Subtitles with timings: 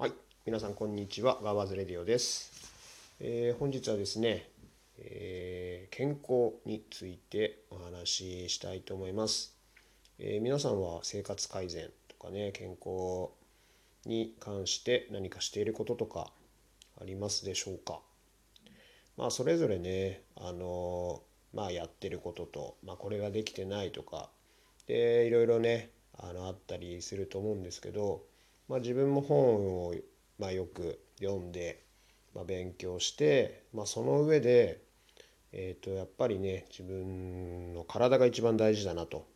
[0.00, 0.12] はい、
[0.46, 2.52] 皆さんこんにちは、ガーバーズレディオです。
[3.18, 4.48] えー本日はですね、
[4.96, 9.56] えー健康についてお話ししたいと思います。
[10.20, 13.30] えー皆さんは生活改善とかね、健康
[14.06, 16.30] に関して何かしていることとか
[17.00, 17.98] ありますでしょうか？
[19.16, 24.30] まあそれぞれね、あのまあやってることと、まあこれができてないとか、
[24.86, 28.22] でいろいろね、あのあったりすると思うんですけど、
[28.68, 29.94] まあ自分も本を
[30.38, 31.82] まあよく読んで、
[32.34, 34.80] まあ、勉強して、まあその上で、
[35.52, 39.26] えっとやっぱりね、自分の体が一番大事だなと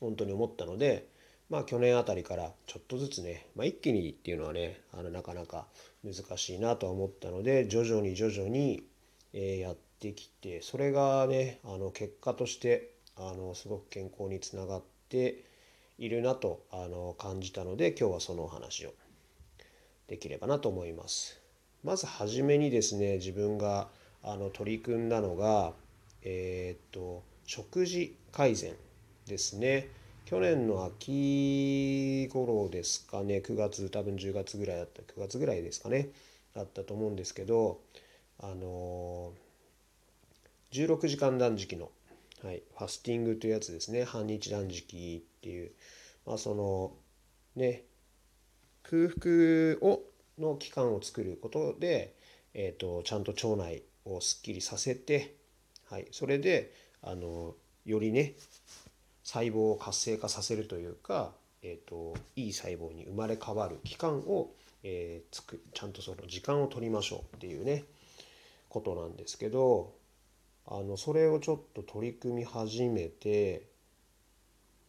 [0.00, 1.08] 本当に思ったので、
[1.50, 5.66] まあ去年あたりからちょっとずつね、まあ、一気にっていうのはね、あのなかなか
[6.04, 8.84] 難しいなとは思ったので、徐々に徐々に、
[9.36, 15.44] えやってきて、それがね、あの結果としてあのすごく健康につながって
[15.98, 18.94] いるなとあの感じたので、今日はそのお話を
[20.08, 21.40] できればなと思います。
[21.82, 23.88] まずはじめにですね、自分が
[24.22, 25.72] あの取り組んだのが、
[26.22, 28.74] えーっと、食事改善
[29.26, 29.88] ですね。
[30.24, 36.08] 去年の秋頃ですかね、9月、多分10月ぐらいだった、9月ぐらいですかね、
[36.54, 37.80] だったと思うんですけど、
[38.38, 39.32] あの
[40.72, 41.90] 16時間断食の、
[42.42, 45.72] はい、ファスティングというやつですね、半日断食っていう、
[46.26, 46.92] まあその、
[47.54, 47.82] ね、
[48.82, 50.00] 空腹を
[50.38, 52.14] の期間を作ることで、
[52.54, 55.36] えー、とちゃんと腸内をすっきりさせて、
[55.90, 58.32] はい、それであのよりね
[59.22, 64.50] 細胞を活性化させるというか、えー、といい細胞に生まれ変わる期間を、
[64.82, 67.84] えーつくちゃんとその時間を取りましょうっていうね
[68.68, 69.92] ことなんですけど
[70.66, 73.73] あのそれをちょっと取り組み始めて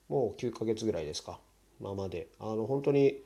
[0.09, 1.39] もう9ヶ月ぐらいですか。
[1.80, 2.28] まあまで。
[2.39, 3.22] あの本当に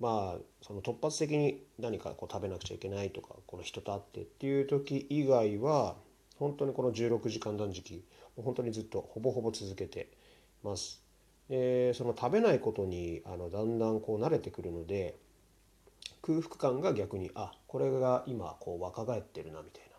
[0.00, 5.96] まあその突発的に何かこう食べなくちゃいけないとかこの人と会ってっていう時以外は
[6.38, 8.04] 本当にこの16時間断食
[8.36, 10.10] もう本当にずっとほぼほぼ続けて
[10.62, 11.02] ます。
[11.48, 15.16] でその食べないことにあのだんだんこう慣れてくるので
[16.22, 19.94] 空腹感が逆にあこれが今こう若返ってるなみたいな。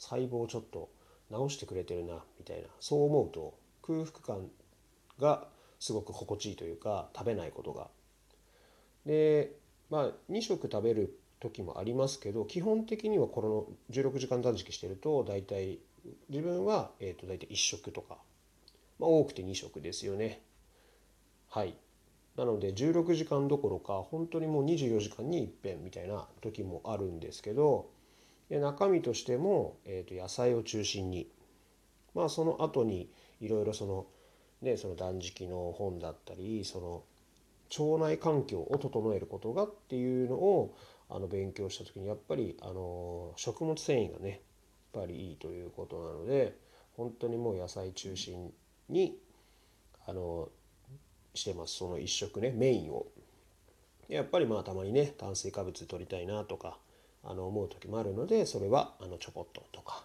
[0.00, 0.88] 細胞をちょっと
[1.30, 2.68] 直してくれてるなみたいな。
[2.80, 4.48] そう思うと空腹感
[5.20, 5.46] が
[5.78, 7.88] すごく心地いいというか食べないことが。
[9.06, 9.52] で
[9.90, 13.40] まあ2食食べる時もありますけど基本的にはこ
[13.90, 15.78] の16時間断食してると大体
[16.28, 18.18] 自分は、えー、と大体1食とか、
[18.98, 20.42] まあ、多くて2食ですよね。
[21.48, 21.74] はい。
[22.36, 27.90] なので16時間どころか本当にもう24時間に一遍みたいな時もあるんですけど
[28.48, 31.28] で中身としても、えー、と野菜を中心に
[32.14, 33.10] まあその後に
[33.40, 34.06] いろいろその
[34.62, 37.02] ねその断食の本だったりその
[37.78, 40.76] 腸内環境を整えることがっていうのを
[41.08, 44.40] あの勉強した時にやっぱりあの食物繊維がね
[44.94, 46.56] やっぱりいいということなので
[46.96, 48.52] 本当にもう野菜中心
[48.88, 49.16] に
[50.06, 50.48] あの
[51.34, 51.76] してます。
[51.76, 53.06] その一食ねメインを。
[54.08, 56.78] やっぱりまあたまにね炭水化物取りたいなとか
[57.22, 60.04] あの思う時もあるのでそれはあのちょこっととか、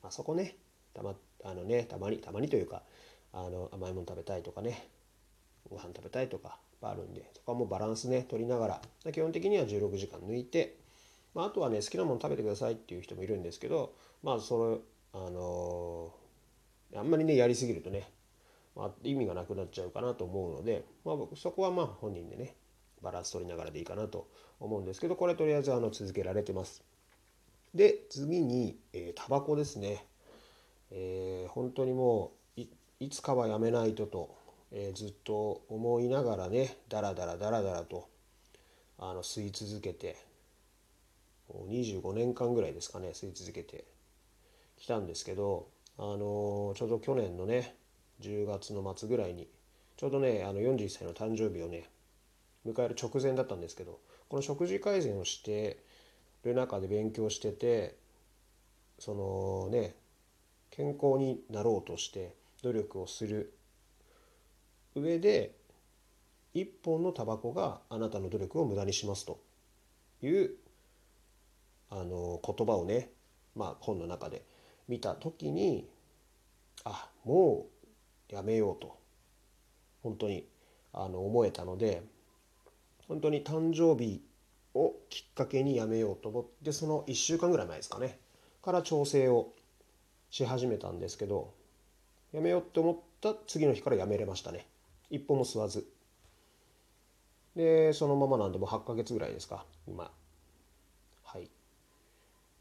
[0.00, 0.54] まあ、そこね
[0.94, 1.14] たま
[1.44, 2.82] あのねたまにたまにというか
[3.36, 4.88] あの甘いもの食べたいとかね
[5.70, 10.76] ご飯食べたいとかあるんでそこはもうバランスね取りながら基本的には16時間抜いて、
[11.34, 13.92] まあ、あとはね好きなもの食べてくださいっていう人もいるんですけど
[14.22, 14.80] まあそ
[15.14, 16.12] れあの
[16.94, 18.10] あんまりねやりすぎるとね、
[18.74, 22.54] まあ、意味がなくなっちゃうかなと思うので、まあ、僕そこはまあ本人でね
[23.02, 24.28] バランス取りながらでいいかなと
[24.60, 26.82] 思うんですけどこれとりあえずあの続けられてます。
[27.74, 30.06] で次に、えータバコですね。
[30.90, 32.35] えー本当にもう
[32.98, 34.34] いつかはやめないとと、
[34.72, 38.08] えーずっと思いながらねだらだらだらだらと
[38.98, 40.16] あの吸い続けて
[41.50, 43.84] 25年間ぐらいですかね吸い続けて
[44.78, 45.68] きたんですけど、
[45.98, 47.76] あのーちょうど去年のね
[48.22, 49.46] 10月の末ぐらいに
[49.98, 51.90] ちょうどねあの41歳の誕生日をね
[52.66, 55.82] 迎える直前だったんですけどこの食事改善をして
[56.44, 57.94] る中で勉強してて
[58.98, 59.94] そのね
[60.70, 62.34] 健康になろうとして
[62.66, 63.54] 努力をする
[64.96, 65.54] 上で
[66.52, 69.40] 一本のタバコがあなたの努力を無駄にしますと
[70.22, 70.50] いう
[71.90, 73.10] あの言葉をね、
[73.54, 74.42] まあ、本の中で
[74.88, 75.86] 見た時に
[76.84, 77.66] あも
[78.32, 78.96] うやめようと
[80.02, 80.48] 本当に
[80.92, 82.02] あの思えたので
[83.06, 84.22] 本当に誕生日
[84.74, 88.18] をきっかけにやめようと思ってその1週間ぐらい前ですかね
[88.62, 89.52] から調整を
[90.30, 91.54] し始めたんですけど
[92.36, 94.66] やめようって思った次の日からやめれましたね。
[95.08, 95.86] 一歩も吸わず。
[97.56, 99.64] でそのままなんでもう8ヶ月ぐらいですか。
[99.88, 100.10] 今。
[101.24, 101.48] はい。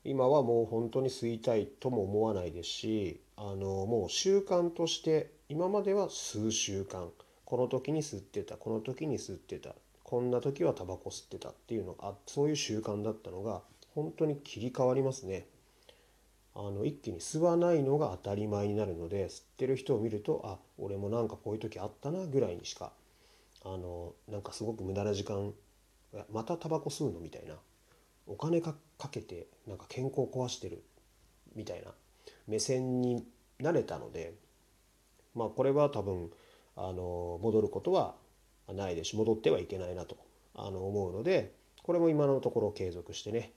[0.05, 7.09] 今はもう本当に吸いたいとも思わないですしあのもう習慣として今までは数週間。
[7.43, 8.55] この時に吸ってた。
[8.55, 9.75] この時に吸ってた。
[10.03, 13.61] こんな時はタバコ吸ってたっていうのがそういう習慣だったのが
[13.93, 15.45] 本当に切り替わりますね。
[16.55, 22.93] あの一気に吸わないのが当たり前になるので吸ってる人を見るとあ俺もなんかこういう時あったなぐらいにしか
[23.63, 25.53] あのなんかすごく無駄な時間
[26.31, 27.55] またタバコ吸うのみたいな
[28.25, 28.73] お金か
[29.11, 30.81] けてなんか健康壊してる
[31.55, 31.91] みたいな
[32.47, 33.25] 目線に
[33.59, 34.33] なれたので
[35.35, 36.31] まあこれは多分
[36.77, 38.15] あの戻ることは
[38.73, 40.17] ないですし戻ってはいけないなと
[40.55, 41.53] あの思うので
[41.83, 43.51] これも今のところ継続してね、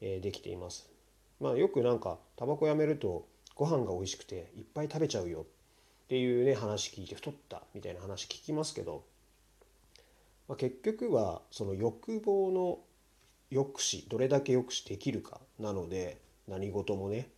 [0.00, 0.90] え、できています。
[1.40, 9.04] まあよくなんかタバコやめるとご飯が美味しくていっぱい食べちゃうよっていうね話聞いて太ったみたいな話聞きますけど、
[10.48, 12.78] まあ、結局はその欲望の
[13.50, 17.28] 抑止どれだけ抑止できるかなので何事もね、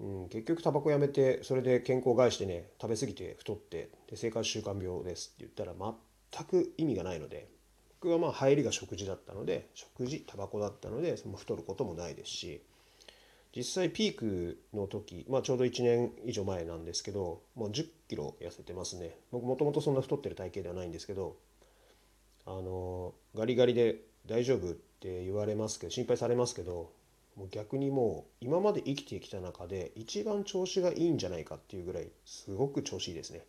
[0.00, 5.94] うん、結局タバコやめてそれで健康を害してね食べ過ぎて太ってで生活習慣病ですって言ったら
[6.32, 7.48] 全く意味がないので
[8.00, 12.62] 僕はまあ入りが食事だったので食事タバコだったのでその太ることもないですし
[13.54, 19.16] 実際ピークの時、まあ、ちょうど1年以上前なんですけど、まあ、1 0キロ痩せてますね。
[19.32, 21.36] 僕もともとそんな太ってる体型ではないんですけど
[22.46, 26.92] あのガリガリで大丈夫って言われますけど心配されますけど
[27.36, 33.44] もう逆にもう今まで生きてきた中で一番調子がいいんじゃないかっていうぐらいすごく調子いいですね。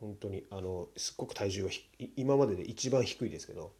[0.00, 1.70] 本当にあのすっごく体重は
[2.16, 3.72] 今までで一番低いですけど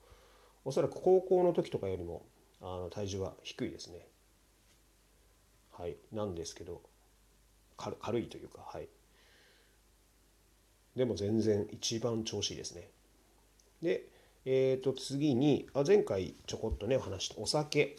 [0.65, 2.27] おそらく高校の時とかよりも
[2.61, 4.07] あの体重は低いですね。
[5.79, 5.97] はい。
[6.13, 6.83] なんですけど
[7.77, 8.89] 軽いというかはい。
[10.97, 12.89] でも全然一番調子いいですね。
[13.83, 14.09] で
[14.45, 17.97] えー、と次にあ前回ちょこっとねお話したお酒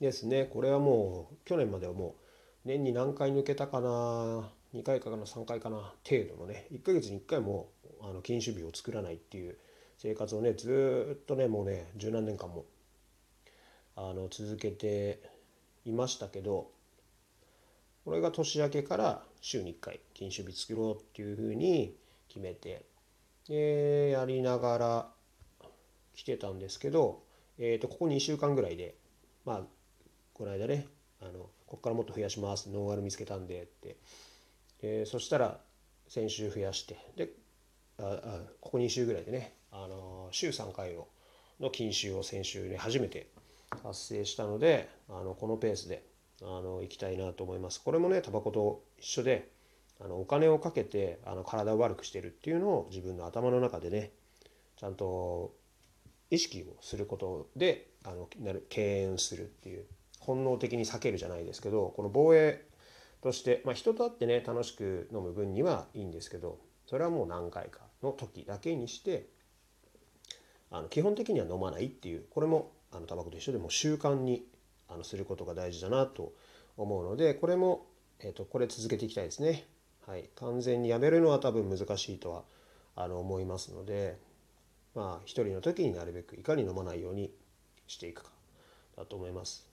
[0.00, 0.44] ですね。
[0.44, 2.16] これはもう去年まではも
[2.64, 5.76] う年に何回抜けたかな2回かな3回かな
[6.08, 7.68] 程度のね1ヶ月に1回も
[8.02, 9.56] あの禁酒日を作らないっていう
[9.98, 12.64] 生活をねずっとねもうね十何年間も
[13.96, 15.20] あの続けて
[15.84, 16.70] いましたけど
[18.06, 21.96] これが年明けから週に1回禁酒日作ろうっていうふうに
[22.28, 22.86] 決めて
[23.48, 25.08] でやりながら
[26.14, 27.24] 来てたんですけど、
[27.58, 28.94] えー、とここ2週間ぐらいで
[29.44, 29.60] まあ
[30.34, 30.86] この間ね
[31.20, 33.96] あのここからもっと増やしますノンアル見つけたんでって、
[34.82, 35.58] えー、そしたら
[36.06, 37.30] 先週増やしてで
[37.98, 41.08] ああここ2週ぐらいでねあの週3回を
[41.58, 43.30] の禁酒を先週ね初めて
[43.82, 46.04] 達成したのであのこのペースで
[46.42, 47.82] あの行きたいなと思います。
[47.82, 49.50] これもねタバコと一緒で
[50.00, 54.10] あのお金をかけてあの体を悪くしてるっていうのを自分の頭の中でね
[54.76, 55.54] ちゃんと
[56.30, 59.84] 意識をすることであのなる敬遠するっていう
[60.20, 62.64] 本能的に避けるじゃないですけどこの防衛
[63.22, 69.28] として、まあ、人と会ってね楽しく飲む分にはいいんですけどそれはもう何回かの時だけにして
[70.70, 74.44] あの基本的には飲まないっていうこれもあのタバコと一緒でも習慣に
[74.88, 76.32] あのすることが大事だなと
[76.76, 77.86] 思うのでこれも、
[78.20, 79.66] えーと、これ続けていきたいですね。
[80.06, 82.44] はい、完全にやめるのは多分難しいとは
[82.94, 84.18] あの思いますので
[84.94, 87.32] まあ一人の時になるべくいかに飲まないように
[87.88, 88.30] していくか
[88.96, 89.68] だと思います。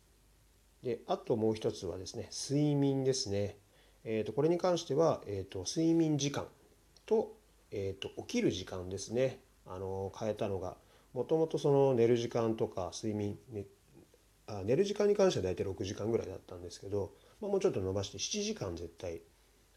[0.82, 3.58] であともう一つはですね睡眠ですね。
[4.06, 6.46] えー、とこれに関しては、えー、と睡眠時間
[7.06, 7.38] と,、
[7.72, 10.76] えー、と起きる時間ですねあの変えたのが
[11.14, 13.38] もともとその寝る時間とか睡眠、
[14.48, 19.22] あ寝る時間に関しては大体6時間ぐらいだったんですけど、まあ、もうちょっと伸ばして7時間絶対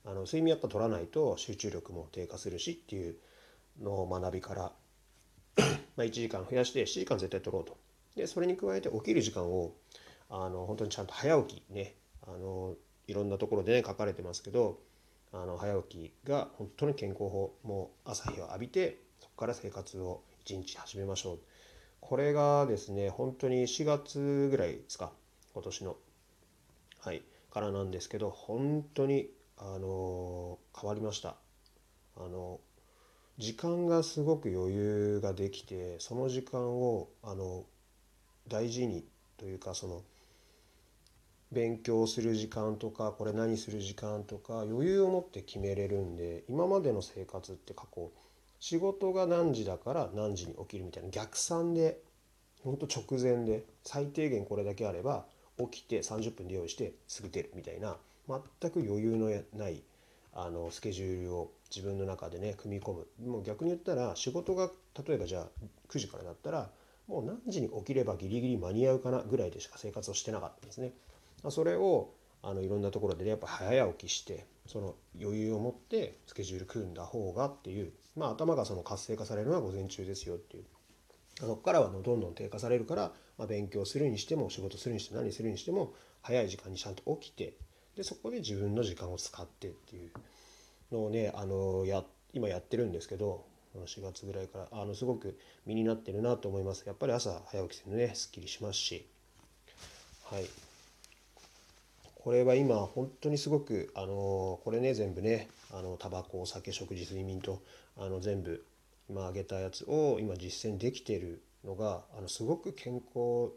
[0.04, 3.16] あの睡眠やっぱ取らないと集中力も低下するしっていう
[3.80, 4.72] のを学びから
[5.96, 7.76] ま1時間増やして7時間絶対取ろうと。
[8.14, 9.74] でそれに加えて起きる時間を
[10.30, 11.94] あの本当にちゃんと早起きね
[12.26, 12.74] あの
[13.06, 14.80] いろんなところでね書かれてますけど
[15.32, 21.38] あの早起きが本当に健康法もう朝日を浴びてそこから生活を一日始めましょう
[22.00, 25.12] これがですね本当に4月ぐらいですか
[25.54, 25.96] 今年の。
[27.00, 31.36] はいからなんですけど本当にあの変わりました。
[32.16, 32.60] あの
[33.38, 37.64] 時間がすごく余裕ができてその時間をあの
[38.48, 39.04] 大事に
[39.36, 40.02] というかその
[41.52, 48.10] 勉強する時間とかこれ何する時間とか余裕を持って決めれるんで今までの生活って過去
[48.60, 52.00] 仕事が何時だから何時に起きるみたいな逆算で
[52.62, 55.24] ほんと直前で最低限これだけあれば
[55.58, 57.96] 起きて30分で用意してすぐ出るみたいな
[58.28, 59.82] 全く余裕のない
[60.34, 64.70] あのスケジュールを自分の中でね組み込むもう逆に言ったら仕事が
[65.06, 65.46] 例えばじゃあ
[65.88, 66.70] 9時からだったら
[67.08, 70.92] もう何時に起きればギリギリ間に合うかなぐらいでしか生活をしてなかったんですね。
[71.50, 72.10] それを
[72.42, 80.64] あのいろんなところで、ね、やっぱ早起きしてその余裕を持ってスケジュール組んだ方がっていう、まあ、頭がその活性化されるのは午前中ですよっていう。
[81.38, 85.92] そこからはどんどん低下されるから、まあ、勉強するにしても仕事するにしても何するにしても
[86.22, 87.54] 早い時間にちゃんと起きて
[87.94, 90.10] でそこで自分の時間を使ってっていう
[90.90, 93.44] のをねあのや今やってるんですけど
[93.74, 96.84] 4月ぐらいからあのすごく身になってるなと思います。
[96.86, 99.06] やっぱり朝早起きするのねすっきりしますし。
[100.30, 100.65] はい。
[102.26, 107.62] これは今本当にすごくあのこれね全部ねあのタバコお酒食事睡眠と
[107.96, 108.64] あの全部
[109.08, 113.52] 今挙げたやつを今実践できてるのがあのすごく健康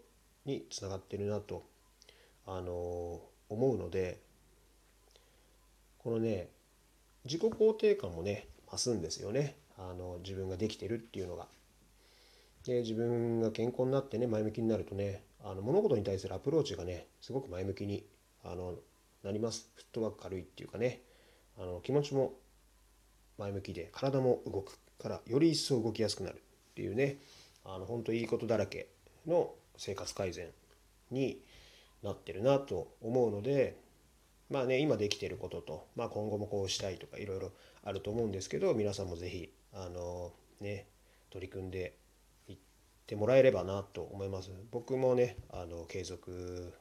[0.45, 1.63] につながってるなと
[2.45, 4.19] あの思うので
[5.97, 6.49] このね
[7.25, 11.47] 自己肯定感もね増すんですよねあの自分ができてるっていうのが。
[12.67, 18.03] で自分が健康になってね前向きになるとねあの物事に対するアプローチがねすごく前向きに
[18.43, 18.75] あの
[19.23, 19.69] なります。
[19.75, 21.01] フットワーク軽いっていうかね。
[21.57, 22.33] あの気持ちも
[23.37, 27.17] 前向きで体も動くからより一層動きやすくなるっていうね。
[27.65, 28.87] あの本当いいことだらけ
[29.27, 30.47] の生活改善
[31.11, 31.41] に
[32.03, 33.77] なってるなと思うので
[34.49, 37.51] まあね今できてることと、まあ、今後もこうしたいとかいろいろ
[37.83, 40.31] あると思うんですけど皆さんも是非あの
[40.61, 40.87] ね
[41.29, 41.93] 取り組んで
[42.47, 42.57] いっ
[43.05, 44.51] てもらえればなと思います。
[44.71, 46.73] 僕もねあの継続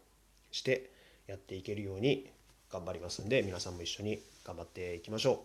[0.50, 0.90] して
[1.28, 2.26] やっていけるように
[2.72, 5.36] 頑張りますんで皆さんも一緒に頑張っていきましょう。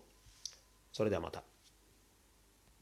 [0.91, 1.52] それではまた。